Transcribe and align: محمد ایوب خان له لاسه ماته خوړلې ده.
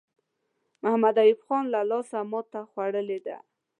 محمد 0.81 1.15
ایوب 1.23 1.39
خان 1.45 1.63
له 1.73 1.81
لاسه 1.89 2.19
ماته 2.31 2.61
خوړلې 2.71 3.19
ده. 3.25 3.37